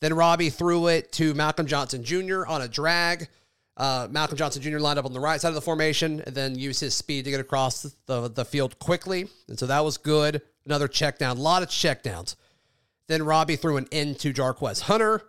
Then 0.00 0.14
Robby 0.14 0.48
threw 0.48 0.86
it 0.86 1.12
to 1.12 1.34
Malcolm 1.34 1.66
Johnson 1.66 2.02
Jr. 2.02 2.46
on 2.46 2.62
a 2.62 2.68
drag. 2.68 3.28
Uh, 3.76 4.08
Malcolm 4.10 4.38
Johnson 4.38 4.62
Jr. 4.62 4.78
lined 4.78 4.98
up 4.98 5.04
on 5.04 5.12
the 5.12 5.20
right 5.20 5.38
side 5.38 5.48
of 5.48 5.54
the 5.54 5.60
formation 5.60 6.22
and 6.22 6.34
then 6.34 6.58
used 6.58 6.80
his 6.80 6.94
speed 6.94 7.26
to 7.26 7.30
get 7.30 7.40
across 7.40 7.82
the, 8.06 8.28
the 8.28 8.46
field 8.46 8.78
quickly. 8.78 9.28
And 9.48 9.58
so 9.58 9.66
that 9.66 9.84
was 9.84 9.98
good. 9.98 10.40
Another 10.64 10.88
check 10.88 11.18
down. 11.18 11.36
A 11.36 11.40
lot 11.40 11.62
of 11.62 11.68
check 11.68 12.02
downs. 12.02 12.36
Then 13.12 13.24
Robby 13.24 13.56
threw 13.56 13.76
an 13.76 13.86
in 13.90 14.14
to 14.16 14.32
Jarquez 14.32 14.80
Hunter, 14.80 15.20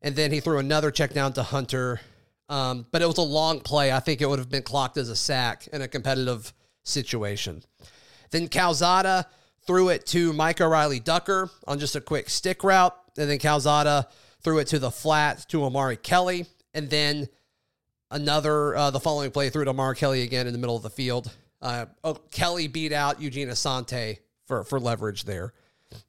and 0.00 0.14
then 0.14 0.30
he 0.30 0.38
threw 0.38 0.58
another 0.58 0.92
check 0.92 1.12
down 1.12 1.32
to 1.32 1.42
Hunter. 1.42 2.00
Um, 2.48 2.86
but 2.92 3.02
it 3.02 3.06
was 3.08 3.18
a 3.18 3.22
long 3.22 3.58
play. 3.58 3.90
I 3.90 3.98
think 3.98 4.20
it 4.20 4.28
would 4.28 4.38
have 4.38 4.48
been 4.48 4.62
clocked 4.62 4.96
as 4.96 5.08
a 5.08 5.16
sack 5.16 5.66
in 5.72 5.82
a 5.82 5.88
competitive 5.88 6.52
situation. 6.84 7.64
Then 8.30 8.46
Calzada 8.46 9.26
threw 9.66 9.88
it 9.88 10.06
to 10.06 10.32
Mike 10.32 10.60
O'Reilly 10.60 11.00
Ducker 11.00 11.50
on 11.66 11.80
just 11.80 11.96
a 11.96 12.00
quick 12.00 12.30
stick 12.30 12.62
route. 12.62 12.96
And 13.18 13.28
then 13.28 13.40
Calzada 13.40 14.06
threw 14.44 14.60
it 14.60 14.68
to 14.68 14.78
the 14.78 14.92
flat 14.92 15.44
to 15.48 15.64
Amari 15.64 15.96
Kelly. 15.96 16.46
And 16.74 16.88
then 16.90 17.28
another, 18.12 18.76
uh, 18.76 18.90
the 18.92 19.00
following 19.00 19.32
play, 19.32 19.50
threw 19.50 19.64
to 19.64 19.70
Amari 19.70 19.96
Kelly 19.96 20.22
again 20.22 20.46
in 20.46 20.52
the 20.52 20.60
middle 20.60 20.76
of 20.76 20.84
the 20.84 20.90
field. 20.90 21.32
Uh, 21.60 21.86
oh, 22.04 22.14
Kelly 22.30 22.68
beat 22.68 22.92
out 22.92 23.20
Eugene 23.20 23.48
Asante 23.48 24.18
for, 24.46 24.62
for 24.62 24.78
leverage 24.78 25.24
there. 25.24 25.52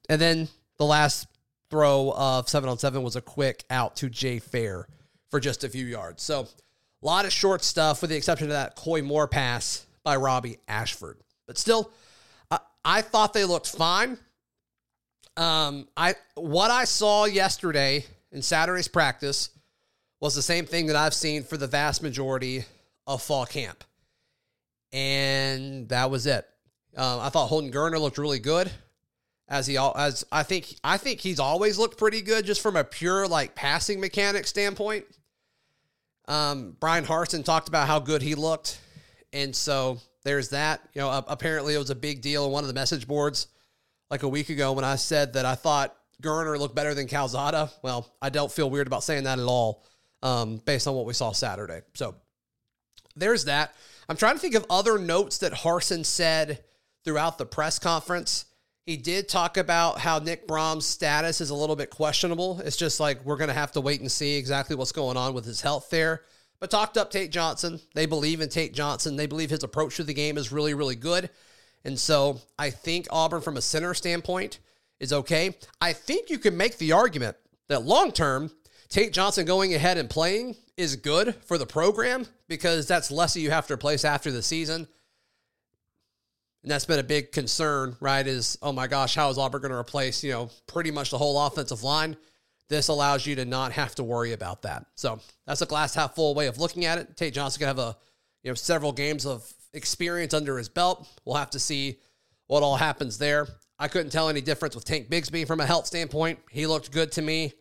And 0.08 0.20
then 0.20 0.48
the 0.78 0.84
last 0.84 1.26
throw 1.70 2.12
of 2.16 2.48
seven 2.48 2.68
on 2.68 2.78
seven 2.78 3.02
was 3.02 3.16
a 3.16 3.20
quick 3.20 3.64
out 3.70 3.96
to 3.96 4.08
Jay 4.08 4.38
Fair 4.38 4.86
for 5.30 5.40
just 5.40 5.64
a 5.64 5.68
few 5.68 5.84
yards. 5.84 6.22
So 6.22 6.40
a 6.40 7.06
lot 7.06 7.24
of 7.24 7.32
short 7.32 7.62
stuff, 7.62 8.00
with 8.00 8.10
the 8.10 8.16
exception 8.16 8.46
of 8.46 8.52
that 8.52 8.76
Koy 8.76 9.02
Moore 9.02 9.28
pass 9.28 9.86
by 10.02 10.16
Robby 10.16 10.58
Ashford. 10.68 11.18
But 11.46 11.58
still, 11.58 11.90
I, 12.50 12.58
I 12.84 13.02
thought 13.02 13.32
they 13.32 13.44
looked 13.44 13.68
fine. 13.68 14.18
Um, 15.36 15.88
I 15.96 16.14
what 16.34 16.70
I 16.70 16.84
saw 16.84 17.24
yesterday 17.24 18.04
in 18.30 18.40
Saturday's 18.40 18.88
practice 18.88 19.50
was 20.20 20.34
the 20.34 20.42
same 20.42 20.64
thing 20.64 20.86
that 20.86 20.96
I've 20.96 21.14
seen 21.14 21.42
for 21.42 21.56
the 21.56 21.66
vast 21.66 22.02
majority 22.02 22.64
of 23.06 23.20
fall 23.20 23.44
camp, 23.44 23.82
and 24.92 25.88
that 25.88 26.10
was 26.10 26.26
it. 26.26 26.46
Um, 26.96 27.20
I 27.20 27.30
thought 27.30 27.48
Holden 27.48 27.72
Geriner 27.72 28.00
looked 28.00 28.18
really 28.18 28.38
good 28.38 28.70
as 29.48 29.66
he 29.66 29.76
all 29.76 29.94
as 29.96 30.24
I 30.32 30.42
think 30.42 30.74
I 30.82 30.96
think 30.96 31.20
he's 31.20 31.40
always 31.40 31.78
looked 31.78 31.98
pretty 31.98 32.22
good 32.22 32.46
just 32.46 32.60
from 32.60 32.76
a 32.76 32.84
pure 32.84 33.28
like 33.28 33.54
passing 33.54 34.00
mechanic 34.00 34.46
standpoint. 34.46 35.04
Um, 36.26 36.76
Bryan 36.80 37.04
Harsin 37.04 37.44
talked 37.44 37.68
about 37.68 37.86
how 37.86 37.98
good 37.98 38.22
he 38.22 38.34
looked, 38.34 38.80
and 39.32 39.54
so 39.54 40.00
there's 40.24 40.50
that. 40.50 40.80
You 40.94 41.02
know, 41.02 41.10
uh, 41.10 41.22
apparently 41.28 41.74
it 41.74 41.78
was 41.78 41.90
a 41.90 41.94
big 41.94 42.22
deal 42.22 42.44
on 42.44 42.50
one 42.50 42.64
of 42.64 42.68
the 42.68 42.74
message 42.74 43.06
boards 43.06 43.48
like 44.10 44.22
a 44.22 44.28
week 44.28 44.48
ago 44.48 44.72
when 44.72 44.84
I 44.84 44.96
said 44.96 45.34
that 45.34 45.44
I 45.44 45.54
thought 45.54 45.94
Geriner 46.22 46.58
looked 46.58 46.74
better 46.74 46.94
than 46.94 47.06
Calzada. 47.06 47.70
Well, 47.82 48.10
I 48.22 48.30
don't 48.30 48.50
feel 48.50 48.70
weird 48.70 48.86
about 48.86 49.04
saying 49.04 49.24
that 49.24 49.38
at 49.38 49.44
all, 49.44 49.84
um, 50.22 50.56
based 50.64 50.86
on 50.86 50.94
what 50.94 51.04
we 51.04 51.12
saw 51.12 51.32
Saturday. 51.32 51.82
So 51.94 52.14
there's 53.16 53.44
that. 53.44 53.74
I'm 54.08 54.16
trying 54.16 54.34
to 54.34 54.40
think 54.40 54.54
of 54.54 54.66
other 54.70 54.98
notes 54.98 55.38
that 55.38 55.52
Harsin 55.52 56.04
said 56.04 56.64
throughout 57.04 57.38
the 57.38 57.46
press 57.46 57.78
conference. 57.78 58.46
He 58.84 58.98
did 58.98 59.28
talk 59.28 59.56
about 59.56 59.98
how 59.98 60.18
Nick 60.18 60.46
Brahms' 60.46 60.84
status 60.84 61.40
is 61.40 61.48
a 61.48 61.54
little 61.54 61.76
bit 61.76 61.88
questionable. 61.88 62.60
It's 62.60 62.76
just 62.76 63.00
like 63.00 63.24
we're 63.24 63.38
going 63.38 63.48
to 63.48 63.54
have 63.54 63.72
to 63.72 63.80
wait 63.80 64.00
and 64.00 64.12
see 64.12 64.36
exactly 64.36 64.76
what's 64.76 64.92
going 64.92 65.16
on 65.16 65.32
with 65.32 65.46
his 65.46 65.62
health 65.62 65.88
there. 65.88 66.22
But 66.60 66.70
talked 66.70 66.98
up 66.98 67.10
Tate 67.10 67.32
Johnson. 67.32 67.80
They 67.94 68.04
believe 68.04 68.42
in 68.42 68.50
Tate 68.50 68.74
Johnson. 68.74 69.16
They 69.16 69.26
believe 69.26 69.48
his 69.48 69.64
approach 69.64 69.96
to 69.96 70.04
the 70.04 70.12
game 70.12 70.36
is 70.36 70.52
really, 70.52 70.74
really 70.74 70.96
good. 70.96 71.30
And 71.84 71.98
so 71.98 72.40
I 72.58 72.70
think 72.70 73.06
Auburn, 73.10 73.40
from 73.40 73.56
a 73.56 73.62
center 73.62 73.94
standpoint, 73.94 74.58
is 75.00 75.12
okay. 75.12 75.56
I 75.80 75.94
think 75.94 76.28
you 76.28 76.38
can 76.38 76.56
make 76.56 76.76
the 76.76 76.92
argument 76.92 77.36
that 77.68 77.84
long 77.84 78.12
term, 78.12 78.50
Tate 78.88 79.12
Johnson 79.14 79.46
going 79.46 79.74
ahead 79.74 79.96
and 79.96 80.10
playing 80.10 80.56
is 80.76 80.96
good 80.96 81.34
for 81.46 81.56
the 81.56 81.66
program 81.66 82.26
because 82.48 82.86
that's 82.86 83.10
less 83.10 83.36
you 83.36 83.50
have 83.50 83.66
to 83.68 83.74
replace 83.74 84.04
after 84.04 84.30
the 84.30 84.42
season. 84.42 84.88
And 86.64 86.70
that's 86.70 86.86
been 86.86 86.98
a 86.98 87.04
big 87.04 87.30
concern, 87.30 87.94
right? 88.00 88.26
Is, 88.26 88.56
oh 88.62 88.72
my 88.72 88.86
gosh, 88.86 89.14
how 89.14 89.28
is 89.28 89.36
Auburn 89.36 89.60
going 89.60 89.70
to 89.70 89.76
replace, 89.76 90.24
you 90.24 90.32
know, 90.32 90.50
pretty 90.66 90.90
much 90.90 91.10
the 91.10 91.18
whole 91.18 91.46
offensive 91.46 91.82
line? 91.82 92.16
This 92.70 92.88
allows 92.88 93.26
you 93.26 93.36
to 93.36 93.44
not 93.44 93.72
have 93.72 93.94
to 93.96 94.02
worry 94.02 94.32
about 94.32 94.62
that. 94.62 94.86
So 94.94 95.20
that's 95.46 95.60
a 95.60 95.66
glass 95.66 95.94
half 95.94 96.14
full 96.14 96.34
way 96.34 96.46
of 96.46 96.58
looking 96.58 96.86
at 96.86 96.96
it. 96.96 97.18
Tate 97.18 97.34
Johnson 97.34 97.58
could 97.60 97.66
have 97.66 97.78
a, 97.78 97.94
you 98.42 98.50
know, 98.50 98.54
several 98.54 98.92
games 98.92 99.26
of 99.26 99.46
experience 99.74 100.32
under 100.32 100.56
his 100.56 100.70
belt. 100.70 101.06
We'll 101.26 101.36
have 101.36 101.50
to 101.50 101.58
see 101.58 101.98
what 102.46 102.62
all 102.62 102.76
happens 102.76 103.18
there. 103.18 103.46
I 103.78 103.88
couldn't 103.88 104.10
tell 104.10 104.30
any 104.30 104.40
difference 104.40 104.74
with 104.74 104.86
Tank 104.86 105.10
Bigsby 105.10 105.46
from 105.46 105.60
a 105.60 105.66
health 105.66 105.86
standpoint. 105.86 106.38
He 106.50 106.66
looked 106.66 106.92
good 106.92 107.12
to 107.12 107.22
me. 107.22 107.52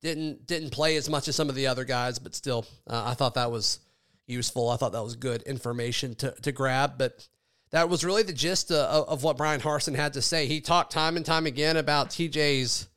Didn't 0.00 0.46
didn't 0.46 0.70
play 0.70 0.96
as 0.96 1.10
much 1.10 1.28
as 1.28 1.36
some 1.36 1.50
of 1.50 1.54
the 1.54 1.66
other 1.66 1.84
guys, 1.84 2.18
but 2.18 2.34
still, 2.34 2.64
uh, 2.86 3.02
I 3.04 3.12
thought 3.12 3.34
that 3.34 3.52
was 3.52 3.80
useful. 4.26 4.70
I 4.70 4.76
thought 4.76 4.92
that 4.92 5.04
was 5.04 5.16
good 5.16 5.42
information 5.42 6.14
to 6.16 6.30
to 6.40 6.52
grab. 6.52 6.96
But 6.96 7.28
that 7.72 7.88
was 7.88 8.04
really 8.04 8.22
the 8.22 8.32
gist 8.32 8.70
of, 8.70 9.08
of 9.08 9.22
what 9.22 9.36
Bryan 9.36 9.60
Harsin 9.60 9.94
had 9.94 10.14
to 10.14 10.22
say. 10.22 10.46
He 10.46 10.60
talked 10.60 10.92
time 10.92 11.16
and 11.16 11.24
time 11.24 11.46
again 11.46 11.76
about 11.76 12.10
TJ's 12.10 12.88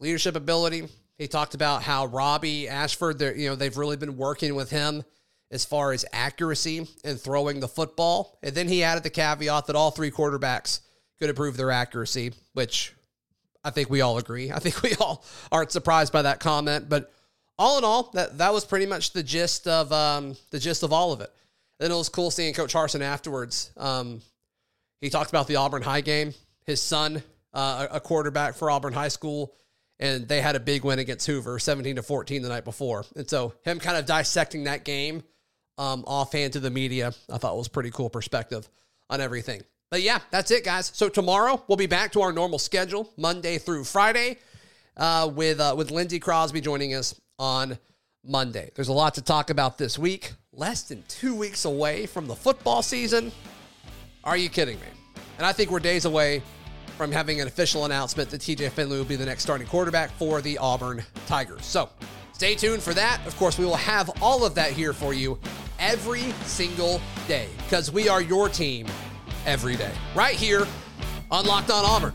leadership 0.00 0.36
ability. 0.36 0.88
He 1.18 1.28
talked 1.28 1.54
about 1.54 1.82
how 1.82 2.06
Robby 2.06 2.68
Ashford, 2.68 3.20
you 3.20 3.48
know, 3.48 3.56
they've 3.56 3.76
really 3.76 3.96
been 3.96 4.16
working 4.16 4.54
with 4.54 4.70
him 4.70 5.04
as 5.50 5.64
far 5.64 5.92
as 5.92 6.04
accuracy 6.12 6.86
and 7.04 7.20
throwing 7.20 7.60
the 7.60 7.68
football. 7.68 8.38
And 8.42 8.54
then 8.54 8.68
he 8.68 8.82
added 8.82 9.04
the 9.04 9.10
caveat 9.10 9.66
that 9.66 9.76
all 9.76 9.90
three 9.90 10.10
quarterbacks 10.10 10.80
could 11.18 11.30
improve 11.30 11.56
their 11.56 11.70
accuracy, 11.70 12.32
which 12.52 12.92
I 13.64 13.70
think 13.70 13.88
we 13.88 14.00
all 14.00 14.18
agree. 14.18 14.50
I 14.50 14.58
think 14.58 14.82
we 14.82 14.94
all 15.00 15.24
aren't 15.50 15.72
surprised 15.72 16.12
by 16.12 16.22
that 16.22 16.40
comment. 16.40 16.88
But 16.88 17.12
all 17.58 17.78
in 17.78 17.84
all, 17.84 18.10
that 18.14 18.38
that 18.38 18.52
was 18.52 18.64
pretty 18.64 18.86
much 18.86 19.12
the 19.12 19.22
gist 19.22 19.66
of 19.66 19.92
um, 19.92 20.36
the 20.50 20.58
gist 20.58 20.82
of 20.82 20.92
all 20.92 21.12
of 21.12 21.20
it. 21.20 21.32
Then 21.78 21.90
it 21.90 21.94
was 21.94 22.08
cool 22.08 22.30
seeing 22.30 22.54
Coach 22.54 22.74
Harsin 22.74 23.02
afterwards. 23.02 23.70
Um, 23.76 24.22
he 25.00 25.10
talked 25.10 25.30
about 25.30 25.46
the 25.46 25.56
Auburn 25.56 25.82
High 25.82 26.00
game. 26.00 26.32
His 26.64 26.80
son, 26.80 27.22
uh, 27.52 27.86
a 27.90 28.00
quarterback 28.00 28.54
for 28.54 28.70
Auburn 28.70 28.92
High 28.92 29.08
School, 29.08 29.54
and 29.98 30.26
they 30.26 30.40
had 30.40 30.56
a 30.56 30.60
big 30.60 30.84
win 30.84 30.98
against 30.98 31.26
Hoover, 31.26 31.58
17 31.58 31.96
to 31.96 32.02
14 32.02 32.42
the 32.42 32.48
night 32.48 32.64
before. 32.64 33.04
And 33.14 33.28
so 33.28 33.54
him 33.62 33.78
kind 33.78 33.96
of 33.96 34.06
dissecting 34.06 34.64
that 34.64 34.84
game 34.84 35.22
um, 35.78 36.04
offhand 36.06 36.54
to 36.54 36.60
the 36.60 36.70
media, 36.70 37.12
I 37.30 37.38
thought 37.38 37.56
was 37.56 37.68
pretty 37.68 37.90
cool 37.90 38.10
perspective 38.10 38.68
on 39.10 39.20
everything. 39.20 39.62
But 39.90 40.02
yeah, 40.02 40.18
that's 40.30 40.50
it, 40.50 40.64
guys. 40.64 40.90
So 40.94 41.08
tomorrow 41.08 41.62
we'll 41.68 41.76
be 41.76 41.86
back 41.86 42.12
to 42.12 42.22
our 42.22 42.32
normal 42.32 42.58
schedule, 42.58 43.12
Monday 43.16 43.58
through 43.58 43.84
Friday, 43.84 44.38
uh, 44.96 45.30
with 45.32 45.60
uh, 45.60 45.74
with 45.76 45.90
Lindsey 45.90 46.18
Crosby 46.18 46.60
joining 46.60 46.94
us 46.94 47.14
on 47.38 47.78
Monday. 48.24 48.70
There's 48.74 48.88
a 48.88 48.92
lot 48.92 49.14
to 49.14 49.22
talk 49.22 49.50
about 49.50 49.78
this 49.78 49.98
week. 49.98 50.32
Less 50.58 50.84
than 50.84 51.04
two 51.06 51.34
weeks 51.34 51.66
away 51.66 52.06
from 52.06 52.26
the 52.26 52.34
football 52.34 52.80
season. 52.80 53.30
Are 54.24 54.38
you 54.38 54.48
kidding 54.48 54.80
me? 54.80 54.86
And 55.36 55.46
I 55.46 55.52
think 55.52 55.70
we're 55.70 55.80
days 55.80 56.06
away 56.06 56.42
from 56.96 57.12
having 57.12 57.42
an 57.42 57.46
official 57.46 57.84
announcement 57.84 58.30
that 58.30 58.40
TJ 58.40 58.70
Finley 58.70 58.96
will 58.96 59.04
be 59.04 59.16
the 59.16 59.26
next 59.26 59.42
starting 59.42 59.66
quarterback 59.66 60.10
for 60.12 60.40
the 60.40 60.56
Auburn 60.56 61.04
Tigers. 61.26 61.66
So 61.66 61.90
stay 62.32 62.54
tuned 62.54 62.82
for 62.82 62.94
that. 62.94 63.20
Of 63.26 63.36
course, 63.36 63.58
we 63.58 63.66
will 63.66 63.76
have 63.76 64.10
all 64.22 64.46
of 64.46 64.54
that 64.54 64.72
here 64.72 64.94
for 64.94 65.12
you 65.12 65.38
every 65.78 66.22
single 66.44 67.02
day 67.28 67.48
because 67.58 67.92
we 67.92 68.08
are 68.08 68.22
your 68.22 68.48
team 68.48 68.86
every 69.44 69.76
day, 69.76 69.92
right 70.14 70.36
here 70.36 70.66
on 71.30 71.44
Locked 71.44 71.70
On 71.70 71.84
Auburn. 71.84 72.14